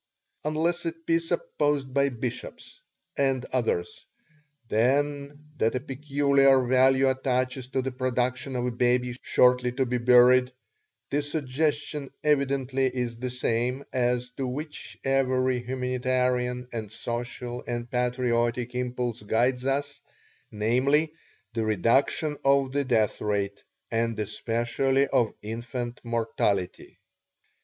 [0.43, 2.79] Unless it be supposed by bishops
[3.15, 4.03] and others,
[4.67, 9.99] then, that a peculiar value attaches to the production of a baby shortly to be
[9.99, 10.53] buried,
[11.11, 17.91] the suggestion evidently is the same as that to which every humanitarian and social and
[17.91, 20.01] patriotic impulse guides us,
[20.49, 21.13] namely,
[21.53, 23.61] the reduction of the death rate,
[23.91, 26.97] and especially of infant mortality.